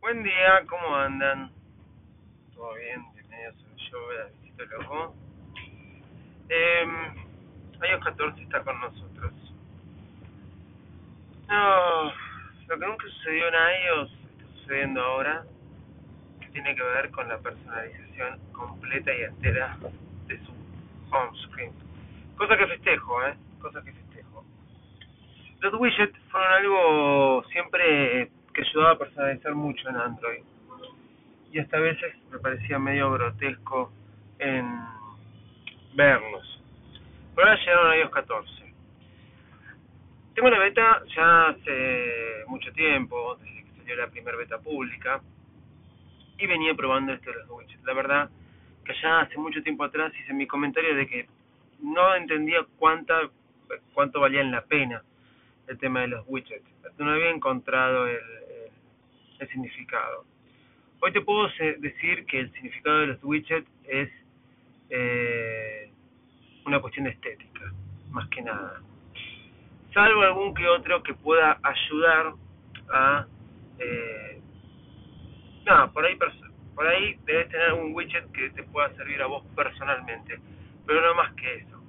[0.00, 1.50] Buen día, ¿cómo andan?
[2.54, 3.04] ¿Todo bien?
[3.12, 5.14] Bienvenidos a show de Visito Loco.
[6.48, 6.86] Eh,
[7.86, 9.32] iOS 14 está con nosotros.
[11.48, 12.04] No,
[12.66, 15.44] lo que nunca sucedió en iOS está sucediendo ahora,
[16.40, 19.76] que tiene que ver con la personalización completa y entera
[20.28, 20.52] de su
[21.12, 21.72] home screen.
[22.38, 23.34] Cosa que festejo, ¿eh?
[23.60, 24.44] Cosa que festejo.
[25.60, 30.42] Los widgets fueron algo siempre que ayudaba a personalizar mucho en Android.
[31.52, 33.92] Y hasta a veces me parecía medio grotesco
[34.38, 34.66] en
[35.94, 36.62] verlos.
[37.34, 38.74] Pero ahora llegaron a iOS 14.
[40.34, 45.20] Tengo una beta ya hace mucho tiempo, desde que salió la primera beta pública,
[46.38, 47.84] y venía probando los widgets.
[47.84, 48.30] La verdad
[48.84, 51.28] que ya hace mucho tiempo atrás hice mi comentario de que
[51.82, 53.28] no entendía cuánta
[53.94, 55.02] cuánto valían la pena
[55.70, 56.68] el tema de los widgets.
[56.98, 58.18] No había encontrado el,
[59.50, 60.26] significado.
[61.00, 64.10] Hoy te puedo decir que el significado de los widgets es
[64.90, 65.90] eh,
[66.66, 67.72] una cuestión de estética,
[68.10, 68.82] más que nada.
[69.94, 72.34] Salvo algún que otro que pueda ayudar
[72.92, 73.26] a...
[73.78, 74.40] Eh,
[75.64, 76.18] no, por ahí,
[76.74, 80.38] por ahí debes tener un widget que te pueda servir a vos personalmente,
[80.86, 81.79] pero no más que eso.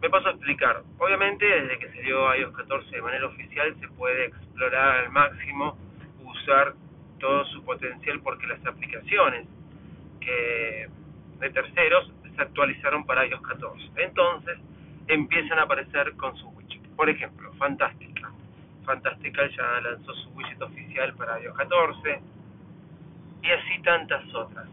[0.00, 0.82] Me paso a explicar.
[0.98, 5.76] Obviamente, desde que salió iOS 14 de manera oficial, se puede explorar al máximo,
[6.22, 6.74] usar
[7.18, 9.46] todo su potencial, porque las aplicaciones
[10.20, 10.88] que
[11.40, 13.90] de terceros se actualizaron para iOS 14.
[13.96, 14.58] Entonces,
[15.08, 16.82] empiezan a aparecer con su widget.
[16.94, 18.30] Por ejemplo, Fantástica.
[18.84, 22.20] Fantástica ya lanzó su widget oficial para iOS 14
[23.42, 24.68] y así tantas otras.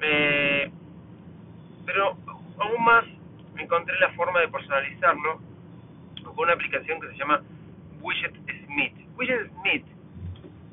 [0.00, 0.70] Eh,
[1.86, 2.16] pero
[2.58, 3.04] aún más
[3.58, 5.40] encontré la forma de personalizarlo
[6.22, 7.42] con una aplicación que se llama
[8.00, 8.34] Widget
[8.66, 8.94] Smith.
[9.16, 9.86] Widget Smith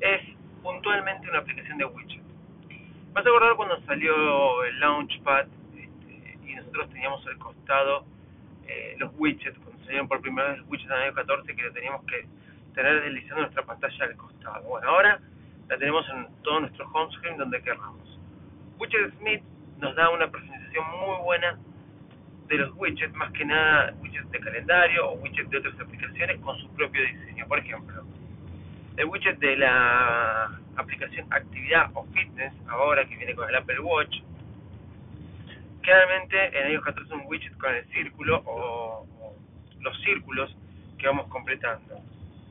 [0.00, 0.20] es
[0.62, 2.22] puntualmente una aplicación de widget.
[3.12, 8.04] Vas a acordar cuando salió el Launchpad este, y nosotros teníamos al costado
[8.66, 11.70] eh, los widgets, cuando salieron por primera vez los widgets en el año 14, que
[11.70, 12.26] teníamos que
[12.74, 14.62] tener deslizando nuestra pantalla al costado.
[14.68, 15.20] Bueno, ahora
[15.68, 18.18] la tenemos en todo nuestro home screen donde queramos.
[18.78, 19.42] Widget Smith
[19.78, 21.58] nos da una presentación muy buena
[22.52, 26.58] de los widgets, más que nada widgets de calendario o widgets de otras aplicaciones con
[26.58, 27.46] su propio diseño.
[27.48, 28.02] Por ejemplo,
[28.98, 34.18] el widget de la aplicación Actividad o Fitness, ahora que viene con el Apple Watch,
[35.80, 39.06] claramente en iOS 14 es un widget con el círculo o,
[39.80, 40.54] los círculos
[40.98, 42.00] que vamos completando.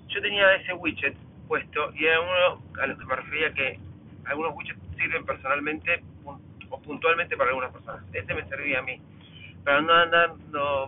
[0.08, 1.16] Yo tenía ese widget
[1.48, 3.80] puesto y era uno a los que me refería que
[4.26, 8.04] algunos widgets sirven personalmente o puntualmente para algunas personas.
[8.14, 9.00] Este me servía a mí
[9.64, 10.34] para no andar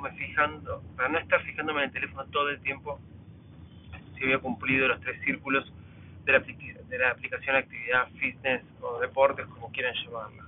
[0.01, 2.99] me fijando, para no estar fijándome en el teléfono todo el tiempo
[4.15, 5.71] si había cumplido los tres círculos
[6.25, 10.43] de la, de la aplicación actividad, fitness o deportes, como quieran llamarla.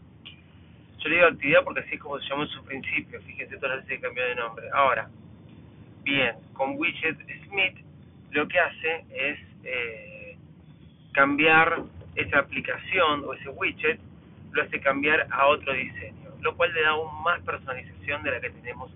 [0.99, 3.77] Yo le digo actividad porque así es como se llamó en su principio, fíjense todas
[3.77, 4.67] las veces que cambió de nombre.
[4.73, 5.09] Ahora,
[6.03, 7.77] bien, con Widget Smith
[8.31, 10.37] lo que hace es eh,
[11.13, 11.83] cambiar
[12.15, 13.99] esa aplicación o ese widget,
[14.51, 18.39] lo hace cambiar a otro diseño lo cual le da aún más personalización de la
[18.39, 18.91] que tenemos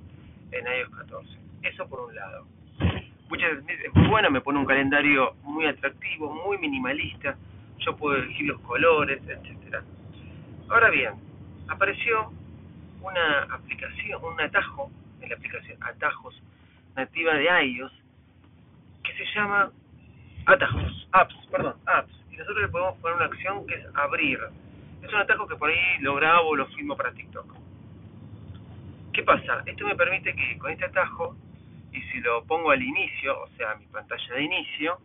[0.52, 1.38] en iOS 14.
[1.64, 2.46] Eso por un lado.
[3.30, 7.36] Widget Smith es muy bueno, me pone un calendario muy atractivo, muy minimalista,
[7.80, 9.84] yo puedo elegir los colores, etcétera.
[10.70, 11.14] Ahora bien,
[11.68, 12.32] apareció
[13.02, 16.40] una aplicación, un atajo en la aplicación Atajos
[16.96, 17.92] nativa de iOS
[19.04, 19.72] que se llama
[20.46, 22.14] Atajos, Apps, perdón, Apps.
[22.32, 24.40] Y nosotros le podemos poner una acción que es abrir
[25.02, 27.56] es un atajo que por ahí lo grabo o lo filmo para TikTok.
[29.14, 29.64] ¿Qué pasa?
[29.66, 31.36] Esto me permite que con este atajo,
[31.92, 34.98] y si lo pongo al inicio, o sea, mi pantalla de inicio,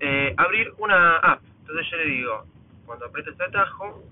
[0.00, 1.42] eh, abrir una app.
[1.60, 2.44] Entonces yo le digo,
[2.86, 4.02] cuando aprieto este atajo,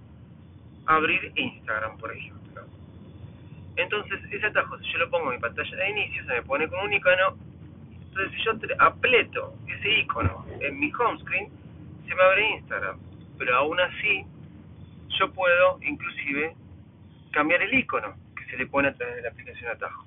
[0.87, 2.63] abrir Instagram, por ejemplo.
[3.77, 6.69] Entonces ese atajo, si yo lo pongo en mi pantalla de inicio, se me pone
[6.69, 7.37] con un icono.
[8.09, 11.49] Entonces si yo apleto ese icono en mi home screen,
[12.07, 12.99] se me abre Instagram.
[13.39, 14.25] Pero aún así,
[15.19, 16.55] yo puedo inclusive
[17.33, 20.07] cambiar el icono que se le pone a través de la aplicación Atajos.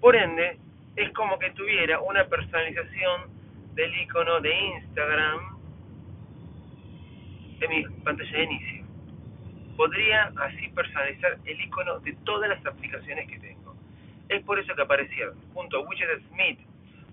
[0.00, 0.58] Por ende,
[0.96, 3.30] es como que tuviera una personalización
[3.74, 5.58] del icono de Instagram
[7.60, 8.84] en mi pantalla de inicio.
[9.76, 13.74] Podría así personalizar el icono de todas las aplicaciones que tengo.
[14.28, 16.58] Es por eso que aparecieron junto a Widget Smith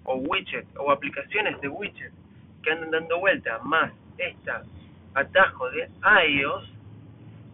[0.04, 2.12] o widget o aplicaciones de widget
[2.64, 4.64] que andan dando vuelta más esta
[5.14, 5.90] atajo de
[6.28, 6.77] iOS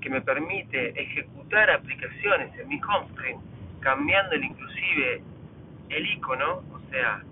[0.04, 3.40] que me permite ejecutar aplicaciones en mi home screen,
[3.80, 5.24] cambiándole inclusive
[5.90, 7.24] el icono, o sea,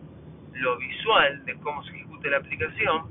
[0.53, 3.07] lo visual de cómo se ejecuta la aplicación,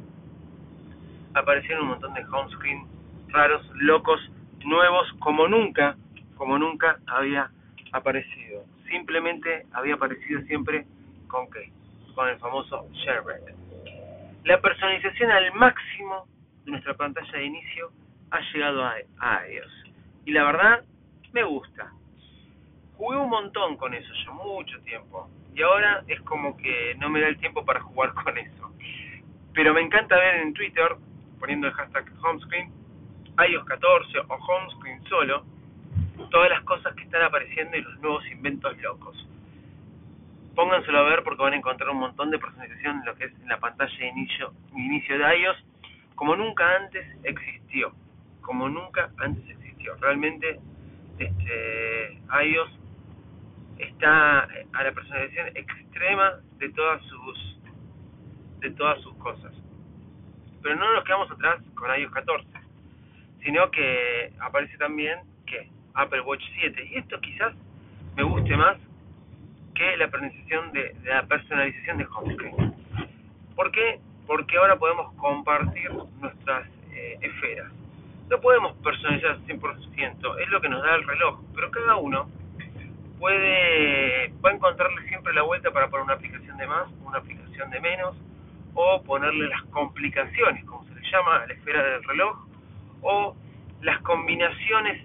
[1.35, 2.87] aparecieron un montón de home screen
[3.29, 4.21] raros, locos,
[4.65, 5.95] nuevos, como nunca,
[6.37, 7.51] como nunca había
[7.93, 8.65] aparecido.
[8.89, 10.87] Simplemente había aparecido siempre
[11.29, 11.71] con qué?
[12.15, 13.55] Con el famoso ShareBread.
[14.45, 16.27] La personalización al máximo
[16.65, 17.93] de nuestra pantalla de inicio
[18.31, 19.85] ha llegado a, a iOS.
[20.25, 20.85] Y la verdad,
[21.33, 21.93] me gusta.
[22.97, 25.29] Jugué un montón con eso, ya mucho tiempo.
[25.55, 28.71] Y ahora es como que no me da el tiempo para jugar con eso.
[29.55, 30.97] Pero me encanta ver en Twitter,
[31.39, 32.73] poniendo el hashtag homescreen,
[33.49, 35.45] iOS 14 o homescreen solo,
[36.31, 39.27] todas las cosas que están apareciendo y los nuevos inventos locos.
[40.55, 43.33] Pónganselo a ver porque van a encontrar un montón de personalización en lo que es
[43.41, 45.57] en la pantalla de inicio, inicio de iOS,
[46.15, 47.93] como nunca antes existió.
[48.41, 49.95] Como nunca antes existió.
[49.97, 50.61] Realmente
[51.19, 52.79] este, iOS
[53.79, 57.57] está a la personalización extrema de todas sus
[58.61, 59.53] de todas sus cosas.
[60.63, 62.47] Pero no nos quedamos atrás con iOS 14,
[63.43, 67.55] sino que aparece también que Apple Watch 7 y esto quizás
[68.17, 68.77] me guste más
[69.75, 72.75] que la personalización de, la personalización de HomeScreen.
[73.55, 73.99] ¿Por qué?
[74.27, 75.91] Porque ahora podemos compartir
[76.21, 77.73] nuestras eh, esferas.
[78.31, 82.29] No podemos personalizar 100%, es lo que nos da el reloj, pero cada uno
[83.19, 87.71] puede va a encontrarle siempre la vuelta para poner una aplicación de más, una aplicación
[87.71, 88.17] de menos,
[88.75, 92.47] o ponerle las complicaciones, como se le llama a la esfera del reloj,
[93.03, 93.37] o
[93.83, 95.05] las combinaciones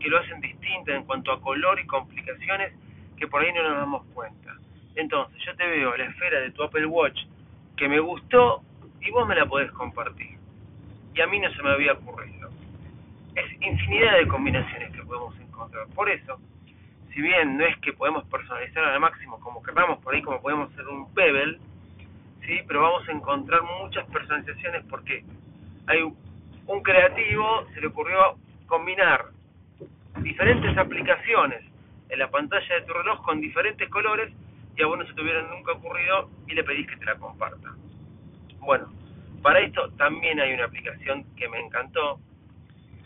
[0.00, 2.74] que lo hacen distinta en cuanto a color y complicaciones
[3.16, 4.52] que por ahí no nos damos cuenta.
[4.96, 7.20] Entonces, yo te veo la esfera de tu Apple Watch
[7.76, 8.62] que me gustó
[9.00, 10.36] y vos me la podés compartir.
[11.14, 12.43] Y a mí no se me había ocurrido.
[13.66, 15.86] Infinidad de combinaciones que podemos encontrar.
[15.94, 16.38] Por eso,
[17.12, 20.72] si bien no es que podemos personalizar al máximo como queramos, por ahí como podemos
[20.72, 21.58] hacer un Pebble,
[22.46, 25.24] sí, pero vamos a encontrar muchas personalizaciones porque
[25.86, 29.26] hay un creativo, se le ocurrió combinar
[30.20, 31.64] diferentes aplicaciones
[32.08, 34.32] en la pantalla de tu reloj con diferentes colores
[34.76, 37.16] y a vos no se te hubiera nunca ocurrido y le pedís que te la
[37.16, 37.74] comparta.
[38.60, 38.92] Bueno,
[39.42, 42.18] para esto también hay una aplicación que me encantó,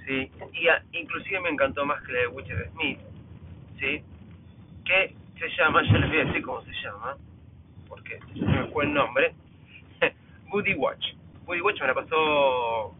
[0.09, 0.31] ¿sí?
[0.55, 2.99] y inclusive me encantó más que la de Witcher Smith,
[3.79, 4.03] ¿sí?
[4.85, 7.17] que se llama, ya les voy a decir cómo se llama,
[7.89, 9.35] porque me fue el nombre,
[10.51, 11.13] Woody Watch.
[11.47, 12.95] Woody Watch me la pasó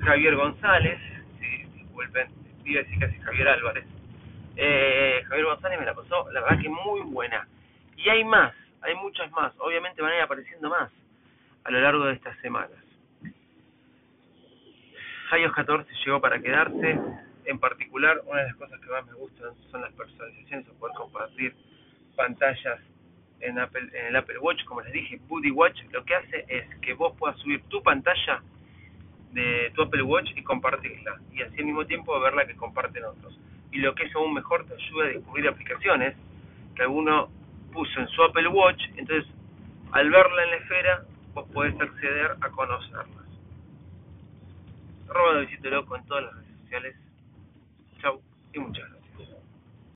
[0.00, 0.98] Javier González,
[1.38, 2.28] sí, disculpen,
[2.64, 3.84] iba a decir casi Javier Álvarez.
[4.56, 7.46] Eh, Javier González me la pasó, la verdad que muy buena.
[7.98, 10.90] Y hay más, hay muchas más, obviamente van a ir apareciendo más
[11.64, 12.85] a lo largo de estas semanas.
[15.32, 16.98] iOS 14 llegó para quedarse,
[17.44, 20.94] en particular una de las cosas que más me gustan son las personalizaciones o poder
[20.96, 21.54] compartir
[22.14, 22.80] pantallas
[23.40, 27.14] en, el Apple Watch, como les dije, Buddy Watch lo que hace es que vos
[27.18, 28.42] puedas subir tu pantalla
[29.32, 33.04] de tu Apple Watch y compartirla y así al mismo tiempo ver la que comparten
[33.04, 33.38] otros.
[33.72, 36.16] Y lo que es aún mejor te ayuda a descubrir aplicaciones
[36.74, 37.28] que alguno
[37.72, 39.30] puso en su Apple Watch, entonces
[39.92, 43.25] al verla en la esfera vos podés acceder a conocerlas.
[45.08, 46.96] Arroba de Visito Loco en todas las redes sociales.
[48.00, 48.20] Chau
[48.52, 48.95] y muchas